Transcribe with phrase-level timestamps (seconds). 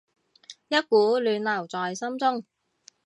[0.69, 2.43] 一股暖流在心中